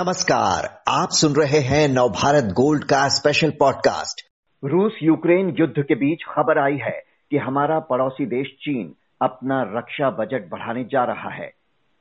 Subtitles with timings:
[0.00, 4.20] नमस्कार, आप सुन रहे हैं नवभारत गोल्ड का स्पेशल पॉडकास्ट
[4.64, 10.10] रूस यूक्रेन युद्ध के बीच खबर आई है कि हमारा पड़ोसी देश चीन अपना रक्षा
[10.10, 11.50] बजट बढ़ाने जा रहा है।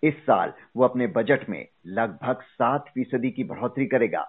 [0.03, 4.23] इस साल वो अपने बजट में लगभग सात फ़ीसदी की बढ़ोतरी करेगा।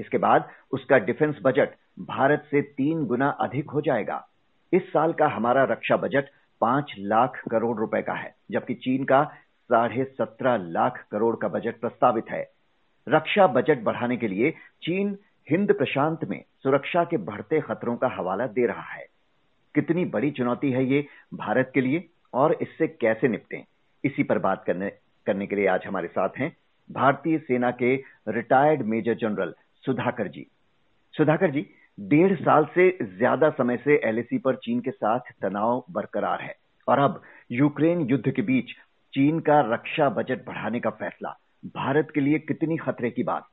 [0.00, 1.68] इसके बाद उसका डिफेंस बजट
[2.00, 4.26] भारत से तीन गुना अधिक हो जाएगा।
[4.72, 6.24] इस साल का हमारा रक्षा बजट
[6.60, 9.24] पाँच लाख करोड़ रुपए का है, जबकि चीन का
[9.64, 12.51] साढ़े सत्रह लाख करोड़ का बजट प्रस्तावित है।
[13.06, 14.50] रक्षा बजट बढ़ाने के लिए
[14.82, 15.16] चीन
[15.48, 19.06] हिंद प्रशांत में सुरक्षा के बढ़ते खतरों का हवाला दे रहा है।
[19.74, 23.62] कितनी बड़ी चुनौती है ये भारत के लिए और इससे कैसे निपटें?
[24.04, 24.90] इसी पर बात करने
[25.26, 26.50] करने के लिए आज हमारे साथ हैं
[26.90, 27.94] भारतीय सेना के
[28.28, 30.46] retired major general Sudhakar ji.
[31.14, 31.66] Sudhakar ji,
[31.98, 36.54] डेढ़ साल से ज़्यादा समय से एलएसी पर चीन के साथ तनाव बरकरार है
[36.88, 37.22] और अब
[37.52, 38.72] यूक्रेन युद्ध के बीच
[39.12, 43.46] चीन का रक्षा बजट बढ़ाने का फैसला। भारत के लिए कितनी खतरे की बात?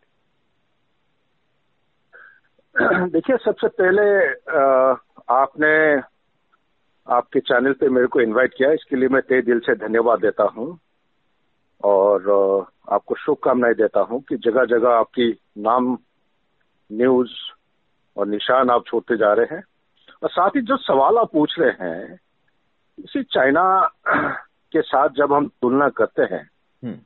[3.12, 4.04] देखिए सबसे पहले
[5.34, 5.72] आपने
[7.08, 10.44] आपके चैनल पे मेरे को इनवाइट किया। इसके लिए मैं तय दिल से धन्यवाद देता
[10.56, 10.68] हूँ
[11.84, 12.30] और
[12.92, 15.98] आपको शुभकामनाएँ देता हूँ कि जगह जगह आपकी नाम
[16.90, 17.32] न्यूज़
[18.18, 19.64] और निशान आप छोड़ते जा रहे हैं।
[20.24, 22.20] और साथ ही जो सवाल आप पूछ रहे हैं
[22.98, 23.64] इसी चाइना
[24.74, 26.44] के साथ जब हम तुलना करते हैं
[26.84, 26.98] हम्म।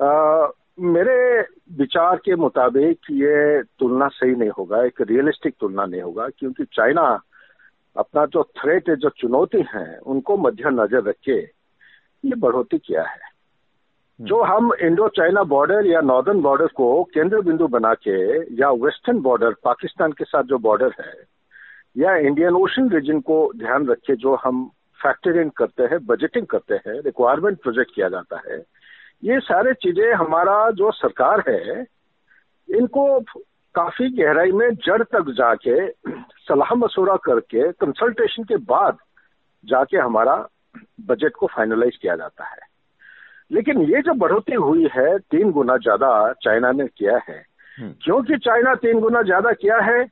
[0.00, 0.48] आ,
[0.80, 1.40] मेरे
[1.78, 7.02] विचार के मुताबिक ये तुलना सही नहीं होगा एक रियलिस्टिक तुलना नहीं होगा क्योंकि चाइना
[7.96, 11.38] अपना जो थ्रेट है जो चुनौती है उनको मद्देनजर रख के
[12.24, 17.40] ये बढ़ोतरी किया है हम्म। जो हम इंडो चाइना बॉर्डर या नॉर्दर्न बॉर्डर को केंद्र
[17.42, 18.16] बिंदु बना के
[18.56, 21.12] या वेस्टर्न बॉर्डर पाकिस्तान के साथ जो बॉर्डर है
[21.96, 24.68] या इंडियन ओशन रीजन को ध्यान रखे जो हम
[25.00, 28.62] फैक्टर इन करते हैं बजटिंग करते हैं रिक्वायरमेंट प्रोजेक्ट किया जाता है
[29.22, 31.80] ये सारे चीज़ें हमारा जो सरकार है
[32.68, 33.20] इनको
[33.74, 35.76] काफ़ी गहराई में जड़ तक जाके
[36.46, 38.98] सलाह मशुरा करके कंसल्टेशन के बाद
[39.64, 40.36] जाके हमारा
[41.06, 42.58] बजट को फाइनलाइज किया जाता है।
[43.50, 46.10] लेकिन ये जो बढ़ोतरी हुई है तीन गुना ज़्यादा
[46.42, 47.38] चाइना ने किया है।
[47.78, 50.02] हम्म। क्योंकि चाइना तीन गुना ज़्यादा किया है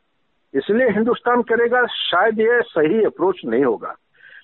[0.55, 3.95] इसलिए हिंदुस्तान करेगा शायद ये सही अप्रोच नहीं होगा।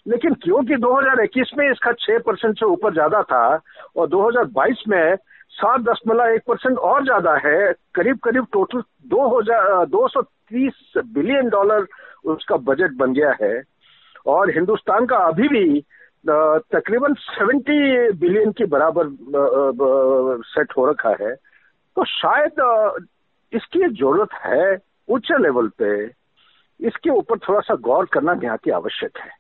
[0.07, 3.45] लेकिन क्योंकि 2021 में इसका 6 परसेंट से ऊपर ज़्यादा था
[3.97, 5.17] और 2022 में
[5.51, 10.93] सात दशमलव एक परसेंट और ज़्यादा है करीब करीब टोटल दो हज़ार, दो सौ तीस
[10.99, 11.87] बिलियन डॉलर
[12.33, 13.63] उसका बजट बन गया है।
[14.27, 15.81] और हिंदुस्तान का अभी भी
[16.25, 19.09] तकरीबन 70 बिलियन के बराबर
[20.45, 22.61] सेट हो रखा है। तो शायद
[23.53, 24.77] इसकी ज़रूरत है
[25.09, 25.91] उच्च लेवल पे।
[26.81, 29.31] इसके ऊपर थोड़ा सा गौर करना यहाँ की आवश्यक है।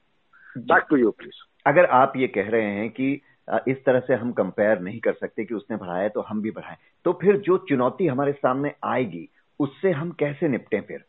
[0.56, 3.12] बैक टू यू प्लीज़ अगर आप ये कह रहे हैं कि
[3.68, 6.76] इस तरह से हम कंपेयर नहीं कर सकते कि उसने बढ़ाया तो हम भी बढ़ाएँ।
[7.04, 9.28] तो फिर जो चुनौती हमारे सामने आएगी
[9.60, 11.04] उससे हम कैसे निपटें फिर?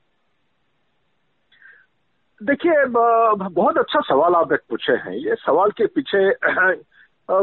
[2.41, 6.31] देखिए बहुत अच्छा सवाल आप एक पूछे हैं। ये सवाल के पीछे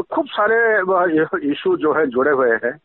[0.05, 0.57] खूब सारे
[1.51, 2.77] इशू जो है जुड़े हुए हैं।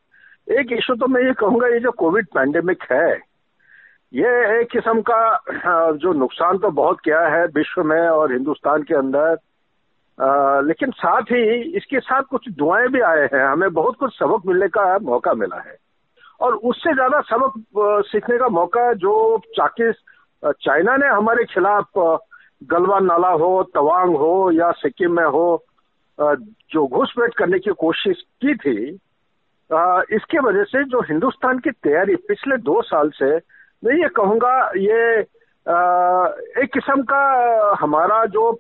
[0.50, 3.27] एक इशू तो मैं ये कहूँगा ये जो कोविड पैंडेमिक है
[4.12, 4.28] ये
[4.60, 9.36] एक किस्म का जो नुकसान तो बहुत किया है विश्व में और हिंदुस्तान के अंदर।
[10.18, 11.42] आ, लेकिन साथ ही
[11.76, 15.60] इसके साथ कुछ दुआएँ भी आए हैं। हमें बहुत कुछ सबक मिलने का मौका मिला
[15.60, 15.76] है।
[16.40, 17.52] और उससे ज़्यादा सबक
[18.06, 19.12] सीखने का मौका जो
[19.56, 19.92] चाकि
[20.42, 21.98] चाइना ने हमारे खिलाफ
[22.70, 25.46] गलवा नाला हो तवांग हो या सिक्किम में हो
[26.18, 28.78] जो घुसपैठ करने की कोशिश की थी
[30.16, 33.36] इसके वजह से जो हिंदुस्तान की तैयारी पिछले दो साल से
[33.82, 35.20] मैं ये कहूँगा ये
[36.62, 37.22] एक किस्म का
[37.80, 38.52] हमारा जो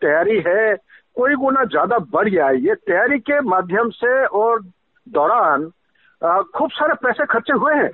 [0.00, 0.74] तैयारी है
[1.16, 4.60] कोई गुना ज़्यादा बढ़ गया है। ये तैयारी के माध्यम से और
[5.06, 5.70] दौरान
[6.56, 7.90] खूब सारे पैसे खर्चे हुए हैं।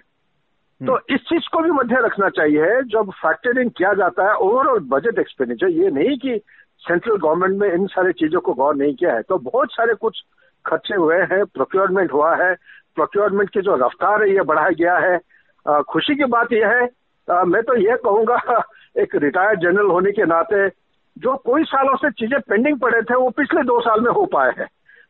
[0.81, 4.79] तो हम्म। इस चीज़ को भी मध्य रखना चाहिए जब फैक्टरिंग किया जाता है ओवरऑल
[4.91, 6.41] बजट एक्सपेंडिचर ये नहीं कि
[6.83, 10.23] सेंट्रल गवर्नमेंट में इन सारी चीज़ों को गौर नहीं किया है। तो बहुत सारे कुछ
[10.65, 12.55] खर्चे हुए हैं प्रोक्योरमेंट हुआ है
[12.95, 15.17] प्रोक्योरमेंट की जो रफ्तार है ये बढ़ाया गया है।
[15.89, 16.89] खुशी की बात यह है
[17.29, 18.63] आ, मैं तो यह कहूँगा
[19.03, 20.69] एक रिटायर्ड जनरल होने के नाते
[21.17, 24.53] जो कोई सालों से चीज़ें पेंडिंग पड़े थे वो पिछले दो साल में हो पाए
[24.59, 24.67] हैं।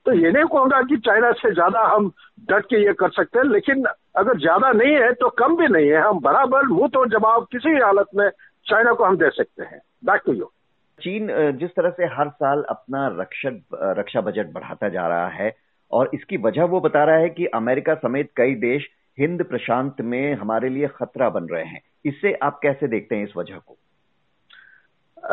[0.06, 2.10] तो ये नहीं कहूँगा कि चाइना से ज़्यादा हम
[2.50, 3.84] डट के ये कर सकते हैं लेकिन
[4.16, 7.70] अगर ज़्यादा नहीं है तो कम भी नहीं है। हम बराबर मुँह तो जवाब किसी
[7.70, 8.28] भी हालत में
[8.66, 10.50] चाइना को हम दे सकते हैं। बैक टू यू
[10.98, 11.28] चीन
[11.58, 13.60] जिस तरह से हर साल अपना रक्षक
[13.98, 15.52] रक्षा बजट बढ़ाता जा रहा है
[15.90, 18.88] और इसकी वजह वो बता रहा है कि अमेरिका समेत कई देश
[19.18, 23.32] हिंद प्रशांत में हमारे लिए खतरा बन रहे हैं। इससे आप कैसे देखते हैं इस
[23.36, 23.76] वजह को?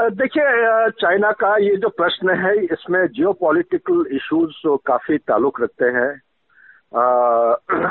[0.09, 0.43] देखिए
[0.89, 6.21] चाइना का ये जो प्रश्न है, इसमें जियो पॉलिटिकल इशूज काफ़ी ताल्लुक रखते हैं।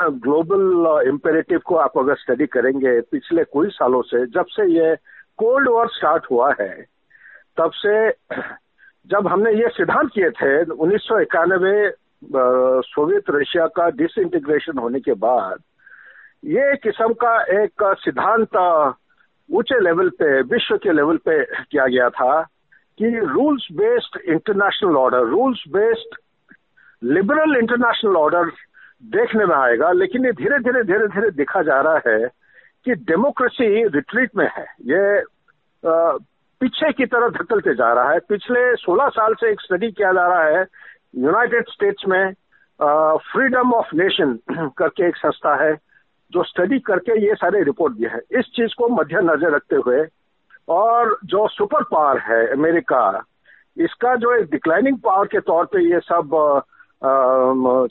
[0.09, 4.95] ग्लोबल इम्पेरेटिव को आप अगर स्टडी करेंगे, पिछले कुछ सालों से, जब से ये
[5.37, 6.85] कोल्ड वॉर स्टार्ट हुआ है,
[7.57, 8.11] तब से
[9.07, 11.93] जब हमने ये सिद्धांत किए थे, उन्नीस सौ इक्यानवे
[12.81, 15.59] सोवियत रशिया का डिसइंटीग्रेशन होने के बाद
[16.45, 18.55] ये किस्म का एक सिद्धांत
[19.49, 22.41] ऊँचे लेवल पे, विश्व के लेवल पे किया गया था
[22.99, 26.15] कि rules based international order, rules based
[27.03, 28.51] liberal international order
[29.11, 32.27] देखने में आएगा, लेकिन ये धीरे धीरे धीरे धीरे दिखा जा रहा है
[32.85, 35.23] कि डेमोक्रेसी रिट्रीट में है। ये
[36.61, 40.27] पीछे की तरफ़ धकलते जा रहा है। पिछले 16 साल से एक स्टडी किया जा
[40.27, 40.65] रहा है
[41.15, 42.33] यूनाइटेड स्टेट्स में
[42.79, 44.37] फ्रीडम ऑफ़ नेशन
[44.77, 45.73] करके एक संस्था है।
[46.31, 50.05] जो स्टडी करके ये सारे रिपोर्ट दिए हैं इस चीज़ को मद्देनजर रखते हुए
[50.67, 53.01] और जो सुपर पावर है अमेरिका
[53.77, 56.35] इसका जो एक डिक्लाइनिंग पावर के तौर पे ये सब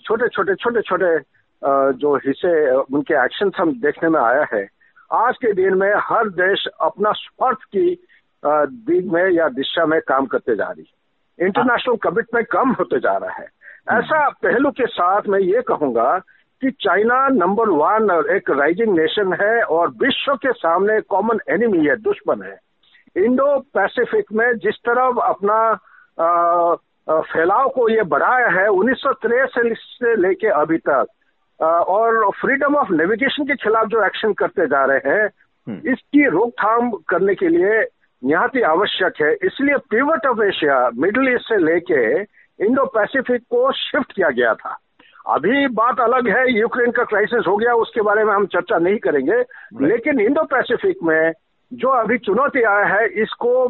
[0.06, 1.18] छोटे छोटे छोटे छोटे
[1.98, 4.66] जो हिस्से उनके एक्शन हम देखने में आया है।
[5.10, 7.86] आज के दिन में हर देश अपना स्वार्थ की
[8.44, 13.16] दिग में या दिशा में काम करते जा रही है। इंटरनेशनल कमिटमेंट कम होते जा
[13.16, 13.46] रहा है।
[13.92, 16.10] ऐसा पहलू के साथ मैं ये कहूँगा
[16.62, 21.96] कि चाइना नंबर वन एक राइजिंग नेशन है और विश्व के सामने कॉमन एनिमी है
[22.02, 22.56] दुश्मन है।
[23.16, 25.58] इंडो पैसिफिक में जिस तरह अपना
[27.22, 29.02] फैलाव को ये बढ़ाया है उन्नीस
[29.94, 31.06] से लेके अभी तक
[31.60, 35.26] और फ्रीडम ऑफ़ नेविगेशन के खिलाफ जो एक्शन करते जा रहे हैं
[35.66, 37.82] हम्म। इसकी रोकथाम करने के लिए
[38.22, 42.00] निहाती आवश्यक है। इसलिए pivot of Asia Middle East से लेके
[42.58, 44.76] इंडो पैसिफिक को शिफ्ट किया गया था।
[45.26, 48.98] अभी बात अलग है यूक्रेन का क्राइसिस हो गया उसके बारे में हम चर्चा नहीं
[48.98, 49.42] करेंगे।
[49.86, 51.32] लेकिन इंडो पैसिफिक में
[51.72, 53.68] जो अभी चुनौती आया है इसको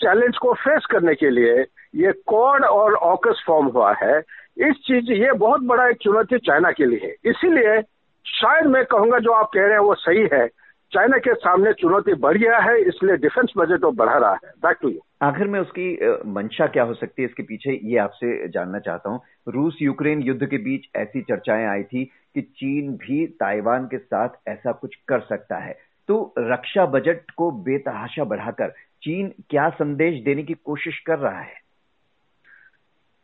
[0.00, 1.54] चैलेंज को फेस करने के लिए
[1.94, 4.18] ये कॉड और ऑकस फॉर्म हुआ है।
[4.58, 7.82] इस चीज़ ये बहुत बड़ा एक चुनौती चाइना के लिए है। इसीलिए
[8.26, 10.48] शायद मैं कहूँगा जो आप कह रहे हैं वो सही है।
[10.92, 14.78] चाइना के सामने चुनौती बढ़ गया है, इसलिए डिफेंस बजट वो बढ़ा रहा है। बैक
[14.82, 15.86] टू यू आखिर में उसकी
[16.30, 20.46] मंशा क्या हो सकती है इसके पीछे, ये आपसे जानना चाहता हूँ। रूस यूक्रेन युद्ध
[20.46, 25.20] के बीच ऐसी चर्चाएँ आई थी कि चीन भी ताइवान के साथ ऐसा कुछ कर
[25.20, 25.76] सकता है।
[26.08, 31.61] तो रक्षा बजट को बेतहाशा बढ़ाकर चीन क्या संदेश देने की कोशिश कर रहा है?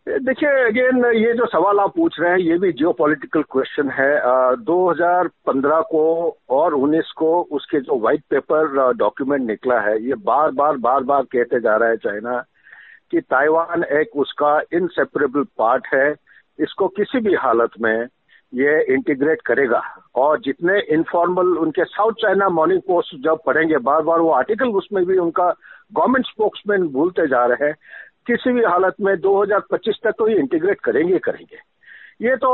[0.08, 4.20] देखिए अगेन ये जो सवाल आप पूछ रहे हैं ये भी जियो पॉलिटिकल क्वेश्चन है
[4.20, 6.04] आ, 2015 को
[6.50, 11.22] और 19 को उसके जो व्हाइट पेपर डॉक्यूमेंट निकला है ये बार बार बार बार
[11.22, 12.44] कहते जा रहा है चाइना
[13.10, 16.14] कि ताइवान एक उसका इनसेपरेबल पार्ट है।
[16.58, 18.06] इसको किसी भी हालत में
[18.54, 19.82] ये इंटीग्रेट करेगा।
[20.14, 25.04] और जितने इनफॉर्मल उनके साउथ चाइना मॉर्निंग पोस्ट जब पढ़ेंगे बार बार वो आर्टिकल उसमें
[25.06, 25.54] भी उनका
[25.92, 27.74] गवर्नमेंट स्पोक्समैन भूलते जा रहे हैं।
[28.28, 31.58] किसी भी हालत में 2025 तक तो ये इंटीग्रेट करेंगे करेंगे।
[32.20, 32.50] ये तो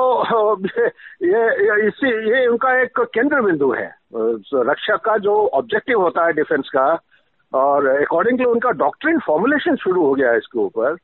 [1.22, 6.70] ये, इसी ये उनका एक केंद्र बिंदु है रक्षा का जो ऑब्जेक्टिव होता है डिफेंस
[6.76, 6.86] का
[7.52, 10.96] और अकॉर्डिंगली उनका डॉक्ट्रिन फॉर्मुलेशन शुरू हो गया है इसके ऊपर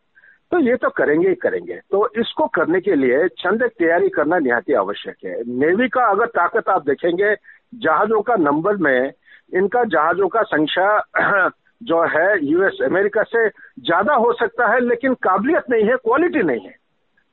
[0.52, 4.38] तो ये तो करेंगे ही करेंगे। तो इसको करने के लिए चंद एक तैयारी करना
[4.38, 7.34] निहाती आवश्यक है। नेवी का अगर ताकत आप देखेंगे
[7.75, 9.12] जहाजों का नंबर में
[9.55, 10.88] इनका जहाजों का संख्या
[11.80, 16.66] जो है यूएस अमेरिका से ज़्यादा हो सकता है, लेकिन काबिलियत नहीं है क्वालिटी नहीं
[16.66, 16.74] है।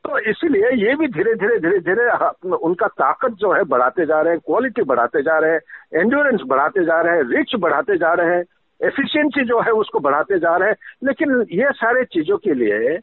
[0.06, 4.34] तो इसीलिए ये भी धीरे धीरे धीरे धीरे उनका ताकत जो है बढ़ाते जा रहे
[4.34, 8.36] हैं क्वालिटी बढ़ाते जा रहे हैं एंड्योरेंस बढ़ाते जा रहे हैं रिच बढ़ाते जा रहे
[8.36, 8.44] हैं
[8.82, 12.98] एफिशिएंसी जो है उसको बढ़ाते जा रहे हैं। लेकिन ये सारे चीज़ों के लिए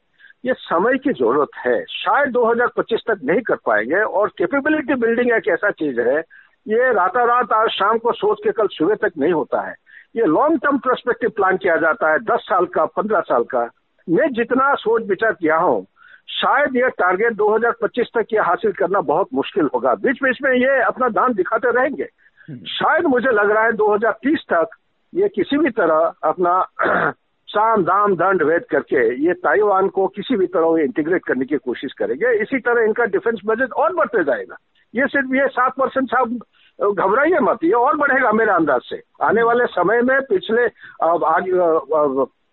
[0.45, 5.49] ये समय की ज़रूरत है। शायद 2025 तक नहीं कर पाएँगे, और कैपेबिलिटी बिल्डिंग एक
[5.49, 6.19] ऐसा चीज़ है,
[6.67, 9.75] ये राता रात आज शाम को सोच के कल सुबह तक नहीं होता है।
[10.17, 13.71] ये लॉन्ग टर्म परस्पेक्टिव प्लान किया जाता है दस साल का पंद्रह साल का।
[14.09, 15.87] मैं जितना सोच विचार किया हूँ
[16.29, 20.83] शायद ये टारगेट 2025 तक ये हासिल करना बहुत मुश्किल होगा। बीच बीच में ये
[20.83, 22.07] अपना दान दिखाते रहेंगे।
[22.49, 24.69] हम्म। शायद मुझे लग रहा है 2030 तक
[25.15, 26.67] ये किसी भी तरह अपना
[27.49, 31.93] साम दाम दंड वेद करके ये ताइवान को किसी भी तरह इंटीग्रेट करने की कोशिश
[31.93, 34.57] करेंगे। इसी तरह इनका डिफेंस बजट और बढ़ते जाएगा।
[34.95, 36.41] ये सिर्फ़ ये सात परसेंट साहब
[36.79, 40.67] घबराइए मत, ये और बढ़ेगा मेरे अंदाज से। आने वाले समय में पिछले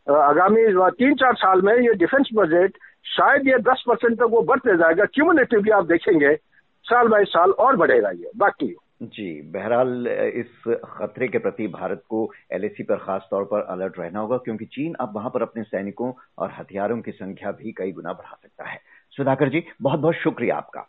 [0.08, 0.62] आगामी
[0.92, 5.06] तीन चार साल में ये डिफेंस बजट शायद ये दस परसेंट तक वो बढ़ते जाएगा।
[5.06, 6.36] क्यूमुलेटिवली आप देखेंगे,
[6.86, 12.30] साल बाई साल और बढ़ेगा ये। बाकी जी, बहरहाल, इस खतरे के प्रति भारत को
[12.54, 16.12] एलएसी पर खास तौर पर अलर्ट रहना होगा, क्योंकि चीन अब वहाँ पर अपने सैनिकों
[16.38, 18.80] और हथियारों की संख्या भी कई गुना बढ़ा सकता है।
[19.13, 20.88] सुधाकर जी बहुत बहुत शुक्रिया आपका।